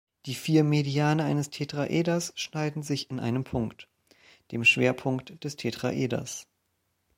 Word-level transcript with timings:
Die 0.25 0.33
vier 0.33 0.63
Mediane 0.63 1.23
einen 1.25 1.43
Tetraeders 1.43 2.33
schneiden 2.35 2.81
sich 2.81 3.11
in 3.11 3.19
einem 3.19 3.43
Punkt, 3.43 3.87
dem 4.51 4.63
Schwerpunkt 4.65 5.43
des 5.43 5.57
Tetraeders. 5.57 6.47